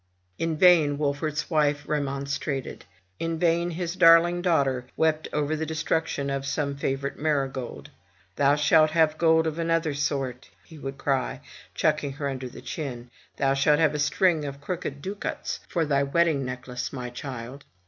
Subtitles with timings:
[0.39, 2.85] In vain Wolfert's wife remonstrated;
[3.19, 7.91] in vain his darling daughter wept over the destruction of some favorite marigold.
[8.35, 11.41] "Thou shalt have gold of another sort,*' he would cry,
[11.75, 15.87] chucking her under the chin; thou shalt have a string of crooked ducats for thy
[15.87, 17.65] ii6 FROM THE TOWER WINDOW wedding necklace, my child."